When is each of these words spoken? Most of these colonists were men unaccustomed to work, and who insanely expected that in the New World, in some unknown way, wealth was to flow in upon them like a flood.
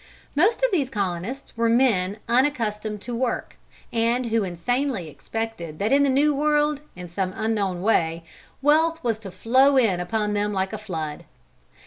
Most 0.35 0.63
of 0.63 0.71
these 0.71 0.89
colonists 0.89 1.55
were 1.55 1.69
men 1.69 2.17
unaccustomed 2.27 3.01
to 3.01 3.15
work, 3.15 3.57
and 3.93 4.25
who 4.25 4.43
insanely 4.43 5.07
expected 5.09 5.77
that 5.77 5.91
in 5.91 6.01
the 6.01 6.09
New 6.09 6.33
World, 6.33 6.81
in 6.95 7.07
some 7.07 7.33
unknown 7.35 7.83
way, 7.83 8.23
wealth 8.63 9.03
was 9.03 9.19
to 9.19 9.29
flow 9.29 9.77
in 9.77 9.99
upon 9.99 10.33
them 10.33 10.53
like 10.53 10.73
a 10.73 10.79
flood. 10.79 11.25